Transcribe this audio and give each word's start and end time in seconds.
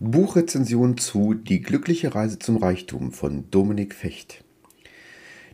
Buchrezension 0.00 0.96
zu 0.96 1.34
Die 1.34 1.60
glückliche 1.60 2.14
Reise 2.14 2.38
zum 2.38 2.58
Reichtum 2.58 3.10
von 3.10 3.50
Dominik 3.50 3.94
Fecht. 3.94 4.44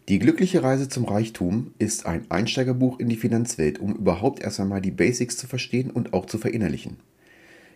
Die 0.09 0.19
glückliche 0.19 0.63
Reise 0.63 0.91
zum 0.91 1.07
Reichtum 1.07 1.73
ist 1.79 2.05
ein 2.05 2.31
Einsteigerbuch 2.31 3.01
in 3.01 3.09
die 3.09 3.17
Finanzwelt, 3.17 3.79
um 3.79 3.97
überhaupt 3.97 4.43
erst 4.43 4.61
einmal 4.61 4.83
die 4.83 4.91
Basics 4.91 5.39
zu 5.39 5.47
verstehen 5.47 5.91
und 5.91 6.13
auch 6.13 6.27
zu 6.27 6.37
verinnerlichen. 6.37 6.99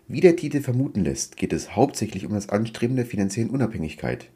Wie 0.06 0.20
der 0.20 0.36
Titel 0.36 0.60
vermuten 0.60 1.02
lässt, 1.04 1.38
geht 1.38 1.54
es 1.54 1.74
hauptsächlich 1.74 2.26
um 2.26 2.32
das 2.32 2.50
Anstreben 2.50 2.96
der 2.96 3.06
finanziellen 3.06 3.50
Unabhängigkeit. 3.50 4.28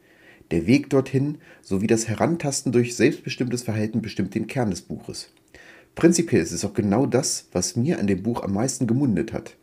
Der 0.53 0.67
Weg 0.67 0.89
dorthin 0.89 1.39
sowie 1.61 1.87
das 1.87 2.07
Herantasten 2.07 2.71
durch 2.71 2.95
selbstbestimmtes 2.95 3.63
Verhalten 3.63 4.01
bestimmt 4.01 4.33
den 4.35 4.47
Kern 4.47 4.69
des 4.69 4.83
Buches. 4.83 5.33
Prinzipiell 5.95 6.41
ist 6.41 6.53
es 6.53 6.63
auch 6.63 6.73
genau 6.73 7.05
das, 7.05 7.49
was 7.51 7.75
mir 7.75 7.99
an 7.99 8.07
dem 8.07 8.23
Buch 8.23 8.41
am 8.41 8.53
meisten 8.53 8.87
gemundet 8.87 9.33
hat 9.33 9.57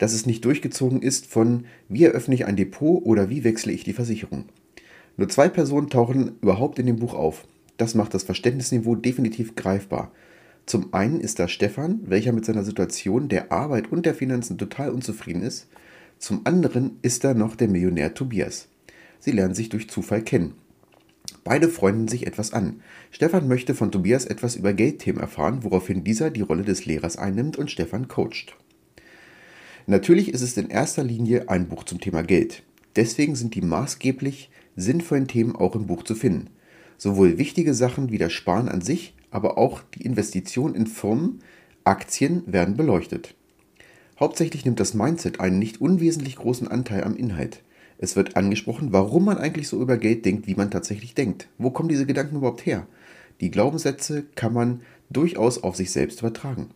dass 0.00 0.14
es 0.14 0.24
nicht 0.24 0.46
durchgezogen 0.46 1.02
ist 1.02 1.26
von 1.26 1.66
wie 1.90 2.04
eröffne 2.04 2.34
ich 2.34 2.46
ein 2.46 2.56
Depot 2.56 3.04
oder 3.04 3.28
wie 3.28 3.44
wechsle 3.44 3.70
ich 3.70 3.84
die 3.84 3.92
Versicherung. 3.92 4.46
Nur 5.18 5.28
zwei 5.28 5.50
Personen 5.50 5.90
tauchen 5.90 6.38
überhaupt 6.40 6.78
in 6.78 6.86
dem 6.86 6.96
Buch 6.96 7.12
auf. 7.12 7.46
Das 7.76 7.94
macht 7.94 8.14
das 8.14 8.22
Verständnisniveau 8.22 8.94
definitiv 8.94 9.56
greifbar. 9.56 10.10
Zum 10.64 10.94
einen 10.94 11.20
ist 11.20 11.38
da 11.38 11.48
Stefan, 11.48 12.00
welcher 12.06 12.32
mit 12.32 12.46
seiner 12.46 12.64
Situation 12.64 13.28
der 13.28 13.52
Arbeit 13.52 13.92
und 13.92 14.06
der 14.06 14.14
Finanzen 14.14 14.56
total 14.56 14.88
unzufrieden 14.88 15.42
ist. 15.42 15.68
Zum 16.18 16.46
anderen 16.46 16.98
ist 17.02 17.24
da 17.24 17.34
noch 17.34 17.54
der 17.54 17.68
Millionär 17.68 18.14
Tobias. 18.14 18.68
Sie 19.20 19.30
lernen 19.30 19.54
sich 19.54 19.68
durch 19.68 19.88
Zufall 19.88 20.22
kennen. 20.22 20.54
Beide 21.44 21.68
freunden 21.68 22.08
sich 22.08 22.26
etwas 22.26 22.52
an. 22.52 22.82
Stefan 23.10 23.48
möchte 23.48 23.74
von 23.74 23.92
Tobias 23.92 24.24
etwas 24.24 24.56
über 24.56 24.72
Geldthemen 24.72 25.20
erfahren, 25.20 25.62
woraufhin 25.62 26.04
dieser 26.04 26.30
die 26.30 26.42
Rolle 26.42 26.64
des 26.64 26.86
Lehrers 26.86 27.16
einnimmt 27.16 27.56
und 27.56 27.70
Stefan 27.70 28.08
coacht. 28.08 28.56
Natürlich 29.86 30.32
ist 30.32 30.42
es 30.42 30.56
in 30.56 30.68
erster 30.68 31.04
Linie 31.04 31.48
ein 31.48 31.68
Buch 31.68 31.84
zum 31.84 32.00
Thema 32.00 32.22
Geld. 32.22 32.62
Deswegen 32.96 33.36
sind 33.36 33.54
die 33.54 33.62
maßgeblich 33.62 34.50
sinnvollen 34.76 35.28
Themen 35.28 35.56
auch 35.56 35.74
im 35.74 35.86
Buch 35.86 36.02
zu 36.02 36.14
finden. 36.14 36.48
Sowohl 36.98 37.38
wichtige 37.38 37.74
Sachen 37.74 38.10
wie 38.10 38.18
das 38.18 38.32
Sparen 38.32 38.68
an 38.68 38.80
sich, 38.80 39.14
aber 39.30 39.58
auch 39.58 39.82
die 39.94 40.02
Investition 40.02 40.74
in 40.74 40.86
Firmen, 40.86 41.40
Aktien 41.84 42.42
werden 42.46 42.76
beleuchtet. 42.76 43.34
Hauptsächlich 44.18 44.64
nimmt 44.64 44.80
das 44.80 44.92
Mindset 44.92 45.40
einen 45.40 45.58
nicht 45.58 45.80
unwesentlich 45.80 46.36
großen 46.36 46.68
Anteil 46.68 47.04
am 47.04 47.16
Inhalt. 47.16 47.62
Es 48.02 48.16
wird 48.16 48.34
angesprochen, 48.34 48.94
warum 48.94 49.26
man 49.26 49.36
eigentlich 49.36 49.68
so 49.68 49.78
über 49.78 49.98
Geld 49.98 50.24
denkt, 50.24 50.46
wie 50.46 50.54
man 50.54 50.70
tatsächlich 50.70 51.14
denkt. 51.14 51.48
Wo 51.58 51.70
kommen 51.70 51.90
diese 51.90 52.06
Gedanken 52.06 52.36
überhaupt 52.36 52.64
her? 52.64 52.86
Die 53.42 53.50
Glaubenssätze 53.50 54.24
kann 54.34 54.54
man 54.54 54.80
durchaus 55.10 55.62
auf 55.62 55.76
sich 55.76 55.90
selbst 55.90 56.20
übertragen. 56.20 56.70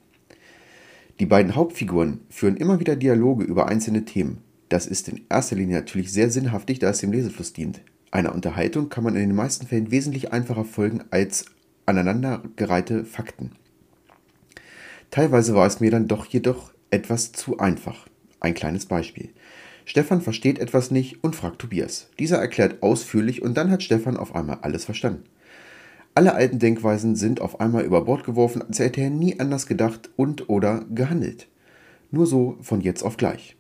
Die 1.21 1.25
beiden 1.25 1.55
Hauptfiguren 1.55 2.21
führen 2.29 2.59
immer 2.59 2.79
wieder 2.79 2.95
Dialoge 2.95 3.45
über 3.45 3.69
einzelne 3.69 4.05
Themen. 4.05 4.43
Das 4.69 4.87
ist 4.87 5.09
in 5.09 5.23
erster 5.31 5.57
Linie 5.57 5.77
natürlich 5.77 6.13
sehr 6.13 6.29
sinnhaftig, 6.29 6.79
da 6.79 6.91
es 6.91 6.99
dem 6.99 7.13
Lesefluss 7.13 7.55
dient. 7.55 7.81
Einer 8.11 8.35
Unterhaltung 8.35 8.91
kann 8.91 9.05
man 9.05 9.15
in 9.15 9.29
den 9.29 9.35
meisten 9.35 9.67
Fällen 9.67 9.91
wesentlich 9.91 10.31
einfacher 10.31 10.67
folgen 10.67 11.05
als 11.11 11.47
aneinandergereihte 11.87 13.07
Fakten. 13.07 13.53
Teilweise 15.11 15.55
war 15.55 15.67
es 15.67 15.81
mir 15.81 15.91
dann 15.91 16.07
doch 16.07 16.27
jedoch 16.27 16.75
etwas 16.91 17.33
zu 17.33 17.59
einfach. 17.59 18.09
Ein 18.41 18.53
kleines 18.53 18.85
Beispiel. 18.85 19.31
Stefan 19.85 20.21
versteht 20.21 20.59
etwas 20.59 20.91
nicht 20.91 21.23
und 21.23 21.37
fragt 21.37 21.61
Tobias. 21.61 22.09
Dieser 22.19 22.39
erklärt 22.39 22.83
ausführlich 22.83 23.43
und 23.43 23.55
dann 23.57 23.71
hat 23.71 23.83
Stefan 23.83 24.17
auf 24.17 24.35
einmal 24.35 24.59
alles 24.63 24.85
verstanden. 24.85 25.25
Alle 26.15 26.35
alten 26.35 26.59
Denkweisen 26.59 27.17
sind 27.17 27.41
auf 27.41 27.61
einmal 27.61 27.85
über 27.85 28.05
Bord 28.05 28.25
geworfen, 28.25 28.63
als 28.63 28.79
hätte 28.79 29.01
er 29.01 29.11
nie 29.11 29.41
anders 29.41 29.67
gedacht 29.67 30.11
und 30.17 30.49
oder 30.49 30.85
gehandelt. 30.95 31.49
Nur 32.11 32.27
so 32.27 32.57
von 32.61 32.81
jetzt 32.81 33.03
auf 33.03 33.17
gleich. 33.17 33.57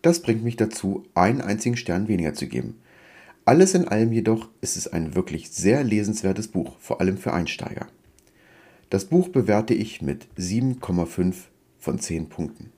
Das 0.00 0.20
bringt 0.22 0.42
mich 0.42 0.56
dazu, 0.56 1.04
einen 1.14 1.40
einzigen 1.40 1.76
Stern 1.76 2.08
weniger 2.08 2.34
zu 2.34 2.46
geben. 2.46 2.80
Alles 3.44 3.74
in 3.74 3.86
allem 3.86 4.12
jedoch 4.12 4.48
ist 4.62 4.76
es 4.76 4.88
ein 4.88 5.14
wirklich 5.14 5.50
sehr 5.50 5.84
lesenswertes 5.84 6.48
Buch, 6.48 6.76
vor 6.78 7.02
allem 7.02 7.18
für 7.18 7.34
Einsteiger. 7.34 7.86
Das 8.88 9.04
Buch 9.04 9.28
bewerte 9.28 9.74
ich 9.74 10.00
mit 10.00 10.26
7,5 10.38 11.34
von 11.78 11.98
10 11.98 12.28
Punkten. 12.30 12.72